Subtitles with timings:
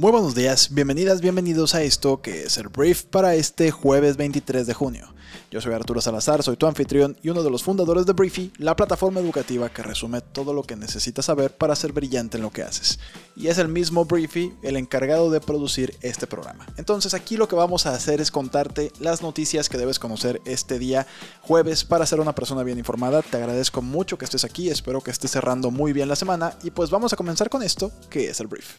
[0.00, 4.66] Muy buenos días, bienvenidas, bienvenidos a esto que es el brief para este jueves 23
[4.66, 5.12] de junio.
[5.50, 8.74] Yo soy Arturo Salazar, soy tu anfitrión y uno de los fundadores de Briefy, la
[8.74, 12.62] plataforma educativa que resume todo lo que necesitas saber para ser brillante en lo que
[12.62, 12.98] haces.
[13.36, 16.66] Y es el mismo Briefy el encargado de producir este programa.
[16.78, 20.78] Entonces aquí lo que vamos a hacer es contarte las noticias que debes conocer este
[20.78, 21.06] día
[21.42, 23.20] jueves para ser una persona bien informada.
[23.20, 26.70] Te agradezco mucho que estés aquí, espero que estés cerrando muy bien la semana y
[26.70, 28.78] pues vamos a comenzar con esto que es el brief.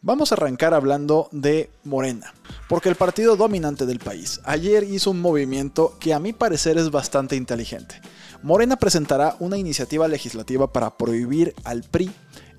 [0.00, 2.32] Vamos a arrancar hablando de Morena,
[2.68, 6.90] porque el partido dominante del país ayer hizo un movimiento que a mi parecer es
[6.90, 8.00] bastante inteligente.
[8.42, 12.10] Morena presentará una iniciativa legislativa para prohibir al PRI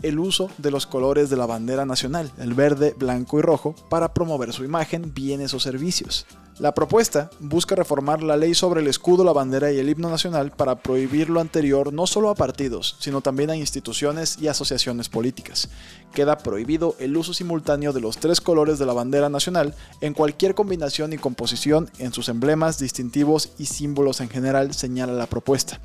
[0.02, 4.14] el uso de los colores de la bandera nacional, el verde, blanco y rojo, para
[4.14, 6.26] promover su imagen, bienes o servicios.
[6.60, 10.50] La propuesta busca reformar la ley sobre el escudo, la bandera y el himno nacional
[10.50, 15.70] para prohibir lo anterior no solo a partidos, sino también a instituciones y asociaciones políticas.
[16.16, 20.56] Queda prohibido el uso simultáneo de los tres colores de la bandera nacional en cualquier
[20.56, 25.80] combinación y composición en sus emblemas, distintivos y símbolos en general, señala la propuesta.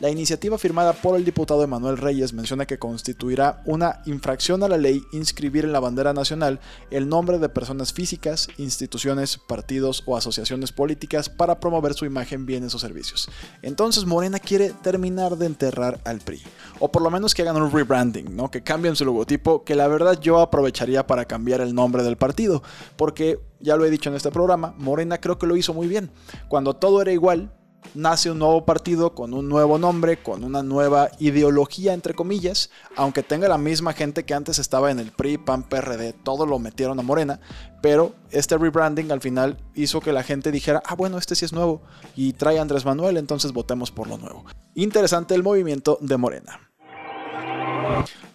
[0.00, 4.76] La iniciativa firmada por el diputado Emanuel Reyes menciona que constituirá una infracción a la
[4.76, 6.58] ley inscribir en la bandera nacional
[6.90, 12.74] el nombre de personas físicas, instituciones, partidos o asociaciones políticas para promover su imagen, bienes
[12.74, 13.28] o servicios.
[13.62, 16.42] Entonces Morena quiere terminar de enterrar al PRI.
[16.78, 18.50] O por lo menos que hagan un rebranding, ¿no?
[18.50, 22.62] Que cambien su logotipo, que la verdad yo aprovecharía para cambiar el nombre del partido.
[22.96, 26.10] Porque, ya lo he dicho en este programa, Morena creo que lo hizo muy bien.
[26.48, 27.52] Cuando todo era igual,
[27.94, 33.22] nace un nuevo partido con un nuevo nombre, con una nueva ideología, entre comillas, aunque
[33.22, 36.98] tenga la misma gente que antes estaba en el PRI, PAN, PRD, todo lo metieron
[36.98, 37.40] a Morena,
[37.82, 41.52] pero este rebranding al final hizo que la gente dijera, ah, bueno, este sí es
[41.52, 41.82] nuevo
[42.14, 44.44] y trae Andrés Manuel, entonces votemos por lo nuevo.
[44.74, 46.60] Interesante el movimiento de Morena.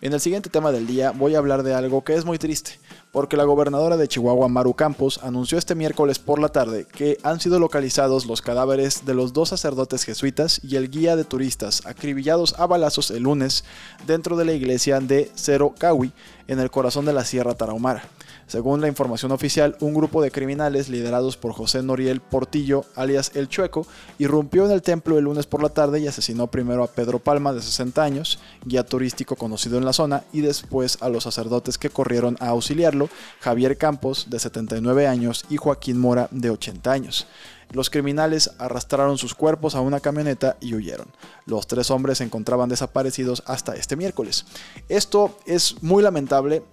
[0.01, 2.79] En el siguiente tema del día voy a hablar de algo que es muy triste,
[3.11, 7.39] porque la gobernadora de Chihuahua, Maru Campos, anunció este miércoles por la tarde que han
[7.39, 12.55] sido localizados los cadáveres de los dos sacerdotes jesuitas y el guía de turistas acribillados
[12.57, 13.65] a balazos el lunes
[14.07, 16.13] dentro de la iglesia de Cero Cawi,
[16.47, 18.03] en el corazón de la Sierra Tarahumara.
[18.51, 23.47] Según la información oficial, un grupo de criminales liderados por José Noriel Portillo, alias El
[23.47, 23.87] Chueco,
[24.19, 27.53] irrumpió en el templo el lunes por la tarde y asesinó primero a Pedro Palma,
[27.53, 31.91] de 60 años, guía turístico conocido en la zona, y después a los sacerdotes que
[31.91, 33.07] corrieron a auxiliarlo,
[33.39, 37.27] Javier Campos, de 79 años, y Joaquín Mora, de 80 años.
[37.71, 41.07] Los criminales arrastraron sus cuerpos a una camioneta y huyeron.
[41.45, 44.45] Los tres hombres se encontraban desaparecidos hasta este miércoles.
[44.89, 46.63] Esto es muy lamentable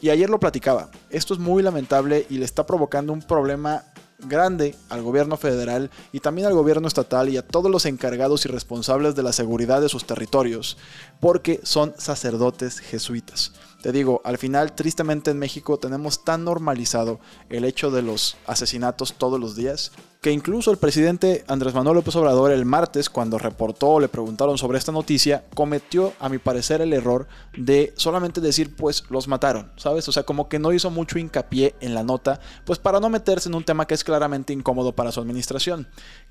[0.00, 0.90] y ayer lo platicaba.
[1.10, 3.84] Esto es muy lamentable y le está provocando un problema
[4.18, 8.48] grande al gobierno federal y también al gobierno estatal y a todos los encargados y
[8.48, 10.78] responsables de la seguridad de sus territorios,
[11.20, 13.52] porque son sacerdotes jesuitas.
[13.86, 19.12] Te digo, al final, tristemente en México tenemos tan normalizado el hecho de los asesinatos
[19.12, 19.92] todos los días
[20.26, 24.58] que incluso el presidente Andrés Manuel López Obrador el martes, cuando reportó o le preguntaron
[24.58, 29.70] sobre esta noticia, cometió, a mi parecer, el error de solamente decir, pues los mataron,
[29.76, 30.08] ¿sabes?
[30.08, 33.48] O sea, como que no hizo mucho hincapié en la nota, pues para no meterse
[33.48, 35.86] en un tema que es claramente incómodo para su administración.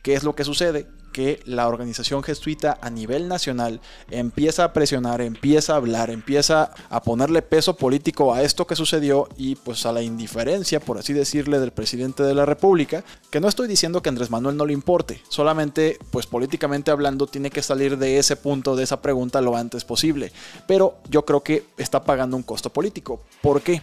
[0.05, 0.85] ¿Qué es lo que sucede?
[1.11, 7.01] Que la organización jesuita a nivel nacional empieza a presionar, empieza a hablar, empieza a
[7.01, 11.59] ponerle peso político a esto que sucedió y pues a la indiferencia, por así decirle,
[11.59, 15.23] del presidente de la República, que no estoy diciendo que Andrés Manuel no le importe,
[15.27, 19.85] solamente pues políticamente hablando tiene que salir de ese punto, de esa pregunta lo antes
[19.85, 20.31] posible.
[20.67, 23.23] Pero yo creo que está pagando un costo político.
[23.41, 23.81] ¿Por qué?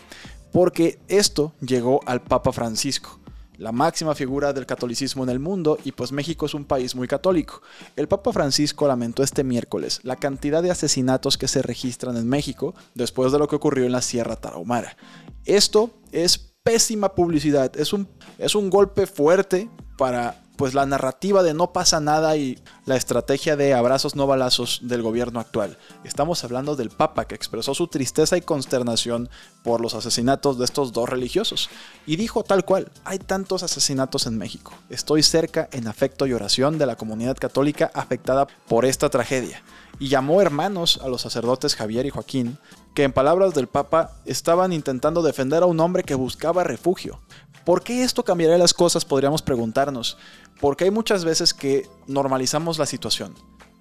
[0.52, 3.18] Porque esto llegó al Papa Francisco
[3.58, 7.08] la máxima figura del catolicismo en el mundo y pues México es un país muy
[7.08, 7.62] católico.
[7.96, 12.74] El Papa Francisco lamentó este miércoles la cantidad de asesinatos que se registran en México
[12.94, 14.96] después de lo que ocurrió en la Sierra Tarahumara.
[15.44, 18.08] Esto es pésima publicidad, es un,
[18.38, 23.56] es un golpe fuerte para pues la narrativa de no pasa nada y la estrategia
[23.56, 25.78] de abrazos no balazos del gobierno actual.
[26.02, 29.28] Estamos hablando del Papa que expresó su tristeza y consternación
[29.62, 31.70] por los asesinatos de estos dos religiosos
[32.06, 36.78] y dijo tal cual, hay tantos asesinatos en México, estoy cerca en afecto y oración
[36.78, 39.62] de la comunidad católica afectada por esta tragedia
[39.98, 42.58] y llamó hermanos a los sacerdotes Javier y Joaquín,
[42.94, 47.20] que en palabras del Papa estaban intentando defender a un hombre que buscaba refugio.
[47.64, 49.04] ¿Por qué esto cambiaría las cosas?
[49.04, 50.16] Podríamos preguntarnos.
[50.62, 53.34] Porque hay muchas veces que normalizamos la situación.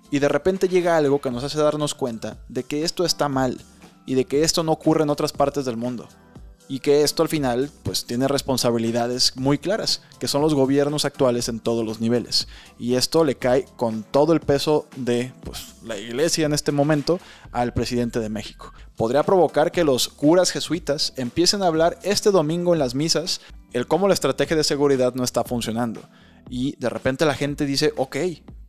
[0.10, 3.62] Y de repente llega algo que nos hace darnos cuenta de que esto está mal
[4.08, 6.08] y de que esto no ocurre en otras partes del mundo
[6.68, 11.50] y que esto al final pues tiene responsabilidades muy claras, que son los gobiernos actuales
[11.50, 12.48] en todos los niveles.
[12.80, 17.20] Y esto le cae con todo el peso de pues, la iglesia en este momento
[17.52, 18.74] al presidente de México.
[18.96, 23.40] Podría provocar que los curas jesuitas empiecen a hablar este domingo en las misas
[23.72, 26.02] el cómo la estrategia de seguridad no está funcionando.
[26.50, 28.18] Y de repente la gente dice, ok,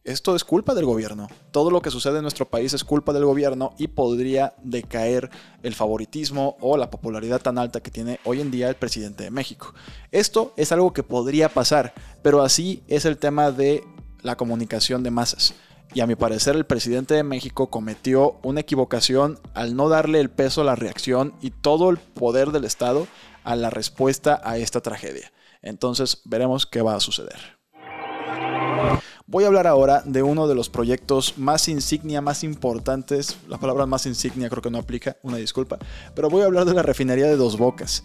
[0.05, 1.29] esto es culpa del gobierno.
[1.53, 5.31] Todo lo que sucede en nuestro país es culpa del gobierno y podría decaer
[5.63, 9.31] el favoritismo o la popularidad tan alta que tiene hoy en día el presidente de
[9.31, 9.75] México.
[10.11, 13.85] Esto es algo que podría pasar, pero así es el tema de
[14.23, 15.55] la comunicación de masas.
[15.95, 20.31] Y a mi parecer el presidente de México cometió una equivocación al no darle el
[20.31, 23.07] peso, la reacción y todo el poder del Estado
[23.45, 25.33] a la respuesta a esta tragedia.
[25.61, 27.62] Entonces veremos qué va a suceder.
[29.27, 33.37] Voy a hablar ahora de uno de los proyectos más insignia, más importantes.
[33.49, 35.79] La palabra más insignia creo que no aplica, una disculpa.
[36.15, 38.03] Pero voy a hablar de la refinería de Dos Bocas.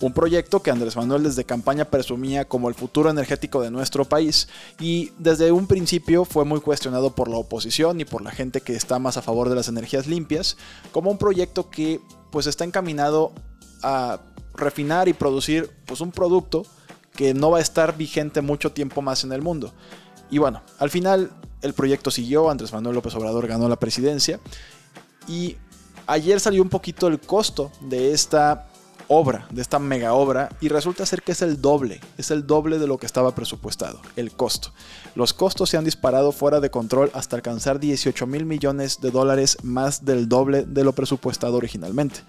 [0.00, 4.48] Un proyecto que Andrés Manuel desde campaña presumía como el futuro energético de nuestro país
[4.78, 8.74] y desde un principio fue muy cuestionado por la oposición y por la gente que
[8.74, 10.56] está más a favor de las energías limpias
[10.92, 12.00] como un proyecto que
[12.30, 13.32] pues está encaminado
[13.82, 14.20] a
[14.54, 16.62] refinar y producir pues un producto
[17.14, 19.74] que no va a estar vigente mucho tiempo más en el mundo.
[20.30, 21.30] Y bueno, al final
[21.62, 24.40] el proyecto siguió, Andrés Manuel López Obrador ganó la presidencia.
[25.28, 25.56] Y
[26.06, 28.69] ayer salió un poquito el costo de esta
[29.12, 32.78] obra, de esta mega obra, y resulta ser que es el doble, es el doble
[32.78, 34.72] de lo que estaba presupuestado, el costo.
[35.16, 39.58] Los costos se han disparado fuera de control hasta alcanzar 18 mil millones de dólares,
[39.64, 42.20] más del doble de lo presupuestado originalmente.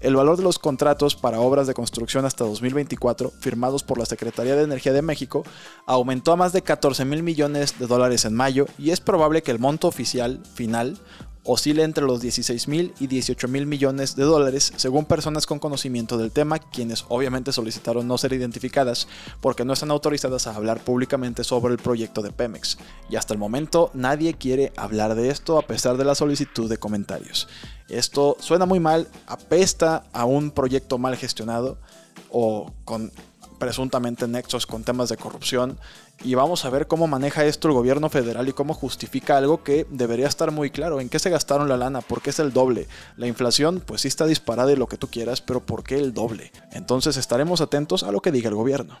[0.00, 4.56] El valor de los contratos para obras de construcción hasta 2024, firmados por la Secretaría
[4.56, 5.44] de Energía de México,
[5.84, 9.50] aumentó a más de 14 mil millones de dólares en mayo y es probable que
[9.50, 10.96] el monto oficial final
[11.44, 16.18] oscila entre los 16 mil y 18 mil millones de dólares, según personas con conocimiento
[16.18, 19.08] del tema, quienes obviamente solicitaron no ser identificadas
[19.40, 22.78] porque no están autorizadas a hablar públicamente sobre el proyecto de Pemex.
[23.08, 26.78] Y hasta el momento nadie quiere hablar de esto a pesar de la solicitud de
[26.78, 27.48] comentarios.
[27.88, 31.78] Esto suena muy mal, apesta a un proyecto mal gestionado
[32.30, 33.10] o con
[33.60, 35.78] presuntamente nexos con temas de corrupción
[36.24, 39.86] y vamos a ver cómo maneja esto el gobierno federal y cómo justifica algo que
[39.90, 41.00] debería estar muy claro.
[41.00, 42.00] ¿En qué se gastaron la lana?
[42.00, 42.88] ¿Por qué es el doble?
[43.16, 46.12] La inflación pues sí está disparada y lo que tú quieras, pero ¿por qué el
[46.12, 46.50] doble?
[46.72, 48.98] Entonces estaremos atentos a lo que diga el gobierno.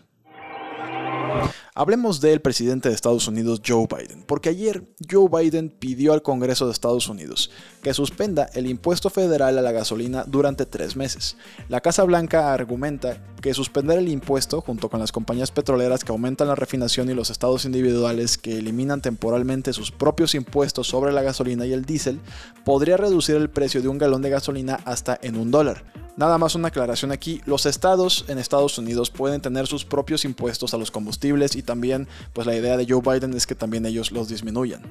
[1.80, 6.66] Hablemos del presidente de Estados Unidos, Joe Biden, porque ayer Joe Biden pidió al Congreso
[6.66, 7.50] de Estados Unidos
[7.82, 11.38] que suspenda el impuesto federal a la gasolina durante tres meses.
[11.70, 16.48] La Casa Blanca argumenta que suspender el impuesto, junto con las compañías petroleras que aumentan
[16.48, 21.64] la refinación y los estados individuales que eliminan temporalmente sus propios impuestos sobre la gasolina
[21.64, 22.20] y el diésel,
[22.62, 25.82] podría reducir el precio de un galón de gasolina hasta en un dólar.
[26.16, 30.74] Nada más una aclaración aquí, los estados en Estados Unidos pueden tener sus propios impuestos
[30.74, 34.12] a los combustibles y también pues la idea de Joe Biden es que también ellos
[34.12, 34.82] los disminuyan.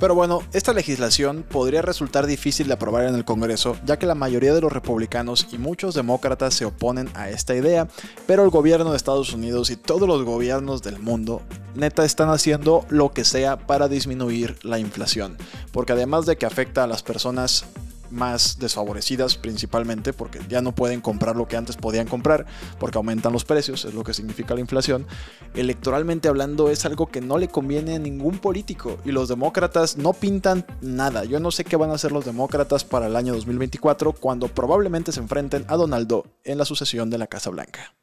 [0.00, 4.14] Pero bueno, esta legislación podría resultar difícil de aprobar en el Congreso, ya que la
[4.14, 7.86] mayoría de los republicanos y muchos demócratas se oponen a esta idea,
[8.26, 11.42] pero el gobierno de Estados Unidos y todos los gobiernos del mundo
[11.74, 15.36] neta están haciendo lo que sea para disminuir la inflación,
[15.70, 17.66] porque además de que afecta a las personas
[18.10, 22.46] más desfavorecidas principalmente porque ya no pueden comprar lo que antes podían comprar
[22.78, 25.06] porque aumentan los precios, es lo que significa la inflación.
[25.54, 30.12] Electoralmente hablando es algo que no le conviene a ningún político y los demócratas no
[30.12, 31.24] pintan nada.
[31.24, 35.12] Yo no sé qué van a hacer los demócratas para el año 2024 cuando probablemente
[35.12, 37.94] se enfrenten a Donaldo en la sucesión de la Casa Blanca.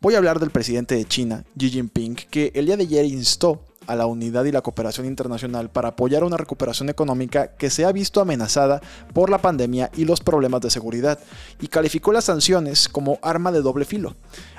[0.00, 3.62] Voy a hablar del presidente de China, Xi Jinping, que el día de ayer instó
[3.86, 7.92] a la unidad y la cooperación internacional para apoyar una recuperación económica que se ha
[7.92, 8.80] visto amenazada
[9.12, 11.18] por la pandemia y los problemas de seguridad,
[11.60, 14.14] y calificó las sanciones como arma de doble filo.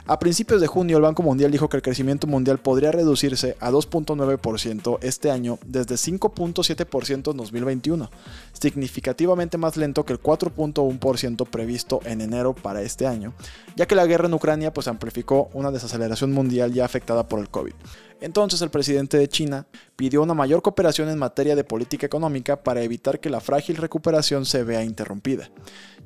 [0.08, 3.72] A principios de junio, el Banco Mundial dijo que el crecimiento mundial podría reducirse a
[3.72, 8.12] 2.9% este año desde 5.7% en 2021,
[8.54, 13.34] significativamente más lento que el 4.1% previsto en enero para este año,
[13.76, 17.50] ya que la guerra en Ucrania pues amplificó una desaceleración mundial ya afectada por el
[17.50, 17.74] COVID.
[18.22, 22.82] Entonces el presidente de China pidió una mayor cooperación en materia de política económica para
[22.82, 25.50] evitar que la frágil recuperación se vea interrumpida.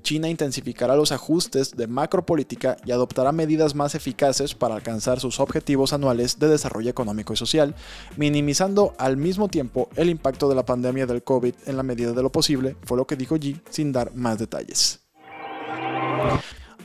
[0.02, 5.94] China intensificará los ajustes de macropolítica y adoptará medidas más eficaces para alcanzar sus objetivos
[5.94, 7.76] anuales de desarrollo económico y social,
[8.18, 12.24] minimizando al mismo tiempo el impacto de la pandemia del COVID en la medida de
[12.24, 15.00] lo posible, fue lo que dijo Xi sin dar más detalles.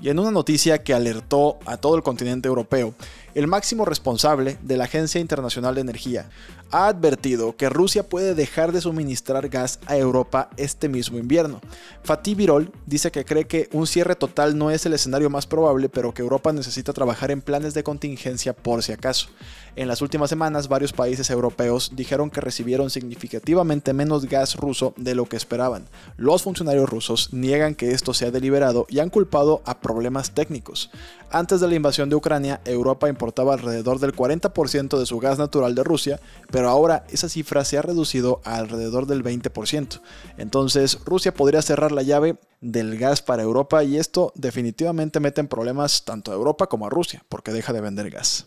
[0.03, 2.95] Y en una noticia que alertó a todo el continente europeo,
[3.35, 6.29] el máximo responsable de la Agencia Internacional de Energía,
[6.71, 11.61] ha advertido que Rusia puede dejar de suministrar gas a Europa este mismo invierno.
[12.03, 15.89] Fatih Birol dice que cree que un cierre total no es el escenario más probable,
[15.89, 19.29] pero que Europa necesita trabajar en planes de contingencia por si acaso.
[19.77, 25.17] En las últimas semanas, varios países europeos dijeron que recibieron significativamente menos gas ruso de
[25.17, 25.87] lo que esperaban.
[26.17, 30.91] Los funcionarios rusos niegan que esto sea deliberado y han culpado a problemas técnicos.
[31.31, 35.75] Antes de la invasión de Ucrania, Europa importaba alrededor del 40% de su gas natural
[35.75, 40.03] de Rusia, pero ahora esa cifra se ha reducido a alrededor del 20%.
[40.37, 45.49] Entonces, Rusia podría cerrar la llave del gas para Europa y esto definitivamente mete en
[45.49, 48.47] problemas tanto a Europa como a Rusia, porque deja de vender gas.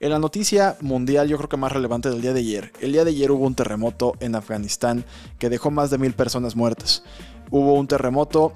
[0.00, 3.04] En la noticia mundial yo creo que más relevante del día de ayer, el día
[3.04, 5.04] de ayer hubo un terremoto en Afganistán
[5.38, 7.04] que dejó más de mil personas muertas.
[7.52, 8.52] Hubo un terremoto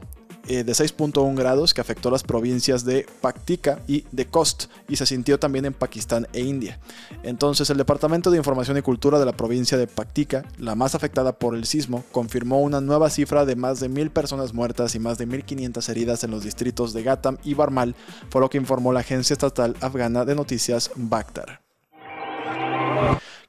[0.49, 5.07] eh, de 6.1 grados que afectó las provincias de Paktika y de Khost y se
[5.07, 6.79] sintió también en Pakistán e India.
[7.23, 11.33] Entonces el Departamento de Información y Cultura de la provincia de Paktika, la más afectada
[11.33, 15.19] por el sismo, confirmó una nueva cifra de más de mil personas muertas y más
[15.19, 17.95] de 1.500 heridas en los distritos de Gatam y Barmal,
[18.31, 21.61] fue lo que informó la agencia estatal afgana de noticias Bakhtar.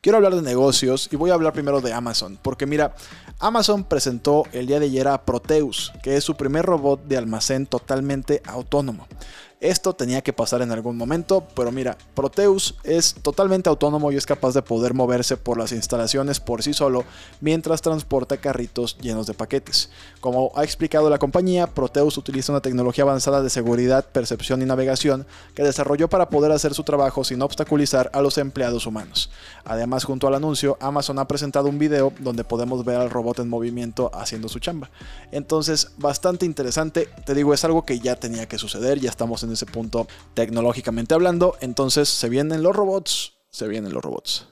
[0.03, 2.95] Quiero hablar de negocios y voy a hablar primero de Amazon, porque mira,
[3.37, 7.67] Amazon presentó el día de ayer a Proteus, que es su primer robot de almacén
[7.67, 9.07] totalmente autónomo.
[9.61, 14.25] Esto tenía que pasar en algún momento, pero mira, Proteus es totalmente autónomo y es
[14.25, 17.03] capaz de poder moverse por las instalaciones por sí solo
[17.41, 19.91] mientras transporta carritos llenos de paquetes.
[20.19, 25.27] Como ha explicado la compañía, Proteus utiliza una tecnología avanzada de seguridad, percepción y navegación
[25.53, 29.29] que desarrolló para poder hacer su trabajo sin obstaculizar a los empleados humanos.
[29.63, 33.49] Además, junto al anuncio, Amazon ha presentado un video donde podemos ver al robot en
[33.49, 34.89] movimiento haciendo su chamba.
[35.31, 39.50] Entonces, bastante interesante, te digo, es algo que ya tenía que suceder, ya estamos en
[39.53, 41.55] ese punto tecnológicamente hablando.
[41.61, 44.47] Entonces se vienen los robots, se vienen los robots.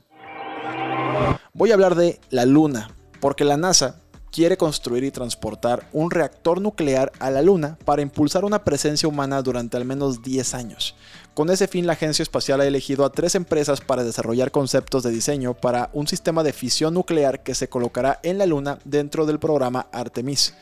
[1.54, 4.02] Voy a hablar de la Luna, porque la NASA
[4.32, 9.42] quiere construir y transportar un reactor nuclear a la Luna para impulsar una presencia humana
[9.42, 10.96] durante al menos 10 años.
[11.34, 15.12] Con ese fin, la Agencia Espacial ha elegido a tres empresas para desarrollar conceptos de
[15.12, 19.40] diseño para un sistema de fisión nuclear que se colocará en la Luna dentro del
[19.40, 20.54] programa Artemis.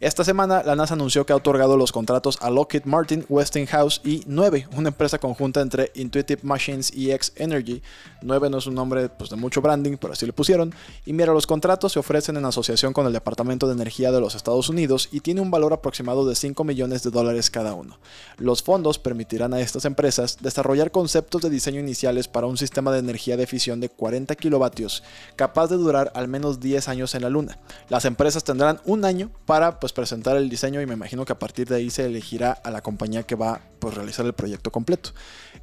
[0.00, 4.24] Esta semana, la NASA anunció que ha otorgado los contratos a Lockheed Martin, Westinghouse y
[4.26, 7.80] 9, una empresa conjunta entre Intuitive Machines y X Energy.
[8.20, 10.74] 9 no es un nombre pues, de mucho branding, pero así le pusieron.
[11.06, 14.34] Y mira, los contratos se ofrecen en asociación con el Departamento de Energía de los
[14.34, 18.00] Estados Unidos y tiene un valor aproximado de 5 millones de dólares cada uno.
[18.36, 22.98] Los fondos permitirán a estas empresas desarrollar conceptos de diseño iniciales para un sistema de
[22.98, 25.04] energía de fisión de 40 kilovatios,
[25.36, 27.58] capaz de durar al menos 10 años en la Luna.
[27.88, 31.38] Las empresas tendrán un año para pues, presentar el diseño y me imagino que a
[31.38, 35.10] partir de ahí se elegirá a la compañía que va pues, realizar el proyecto completo.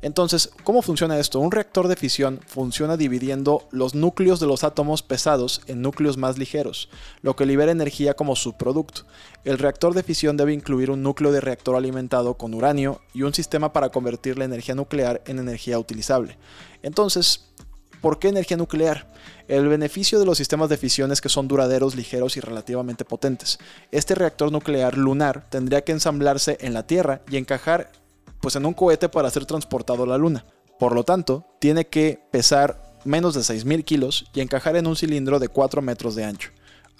[0.04, 1.40] Entonces, ¿cómo funciona esto?
[1.40, 6.38] Un reactor de fisión funciona dividiendo los núcleos de los átomos pesados en núcleos más
[6.38, 6.90] ligeros,
[7.24, 9.08] lo que libera energía como subproducto.
[9.44, 13.34] El reactor de fisión debe incluir un núcleo de reactor alimentado con uranio y un
[13.34, 16.38] sistema para convertir la energía nuclear en energía utilizable.
[16.84, 17.50] Entonces,
[18.02, 19.08] ¿Por qué energía nuclear?
[19.48, 23.60] El beneficio de los sistemas de fisión es que son duraderos, ligeros y relativamente potentes.
[23.92, 27.92] Este reactor nuclear lunar tendría que ensamblarse en la Tierra y encajar
[28.42, 30.46] pues, en un cohete para ser transportado a la Luna.
[30.80, 35.38] Por lo tanto, tiene que pesar menos de 6.000 kilos y encajar en un cilindro
[35.38, 36.50] de 4 metros de ancho.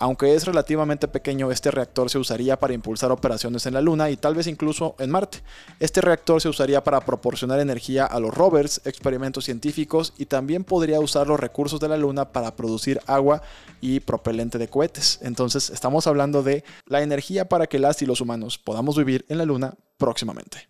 [0.02, 4.18] Aunque es relativamente pequeño, este reactor se usaría para impulsar operaciones en la Luna y
[4.18, 5.44] tal vez incluso en Marte.
[5.80, 11.00] Este reactor se usaría para proporcionar energía a los rovers, experimentos científicos y también podría
[11.00, 13.44] usar los recursos de la Luna para producir agua
[13.80, 15.20] y propelente de cohetes.
[15.22, 19.38] Entonces estamos hablando de la energía para que las y los humanos podamos vivir en
[19.38, 20.68] la Luna próximamente.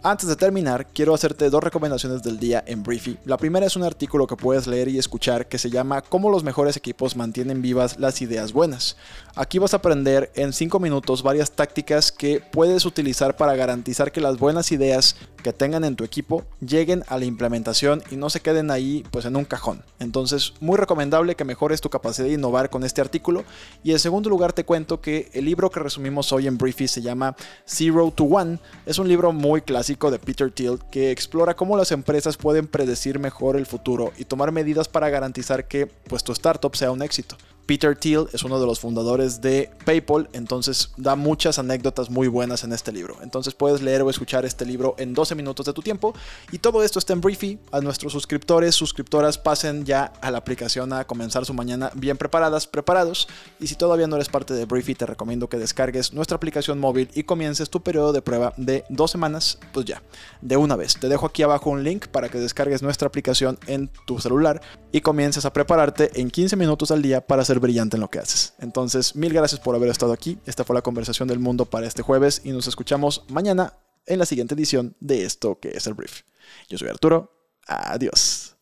[0.00, 3.18] Antes de terminar, quiero hacerte dos recomendaciones del día en Briefy.
[3.24, 6.44] La primera es un artículo que puedes leer y escuchar que se llama Cómo los
[6.44, 8.96] mejores equipos mantienen vivas las ideas buenas.
[9.34, 14.20] Aquí vas a aprender en 5 minutos varias tácticas que puedes utilizar para garantizar que
[14.20, 18.40] las buenas ideas que tengan en tu equipo lleguen a la implementación y no se
[18.40, 19.82] queden ahí pues en un cajón.
[19.98, 23.44] Entonces, muy recomendable que mejores tu capacidad de innovar con este artículo.
[23.82, 27.02] Y en segundo lugar te cuento que el libro que resumimos hoy en Briefy se
[27.02, 28.58] llama Zero to One.
[28.86, 33.18] Es un libro muy clásico de Peter Thiel que explora cómo las empresas pueden predecir
[33.18, 37.36] mejor el futuro y tomar medidas para garantizar que pues tu startup sea un éxito.
[37.68, 42.64] Peter Thiel es uno de los fundadores de PayPal, entonces da muchas anécdotas muy buenas
[42.64, 43.18] en este libro.
[43.20, 46.14] Entonces puedes leer o escuchar este libro en 12 minutos de tu tiempo
[46.50, 47.58] y todo esto está en Briefy.
[47.70, 52.66] A nuestros suscriptores, suscriptoras pasen ya a la aplicación a comenzar su mañana bien preparadas,
[52.66, 53.28] preparados.
[53.60, 57.10] Y si todavía no eres parte de Briefy, te recomiendo que descargues nuestra aplicación móvil
[57.12, 60.02] y comiences tu periodo de prueba de dos semanas, pues ya,
[60.40, 60.98] de una vez.
[60.98, 65.02] Te dejo aquí abajo un link para que descargues nuestra aplicación en tu celular y
[65.02, 68.54] comiences a prepararte en 15 minutos al día para brillante en lo que haces.
[68.58, 70.38] Entonces, mil gracias por haber estado aquí.
[70.46, 73.74] Esta fue la conversación del mundo para este jueves y nos escuchamos mañana
[74.06, 76.22] en la siguiente edición de esto que es el brief.
[76.68, 77.32] Yo soy Arturo.
[77.66, 78.56] Adiós.